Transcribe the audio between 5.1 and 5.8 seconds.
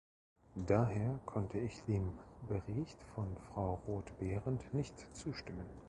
zustimmen.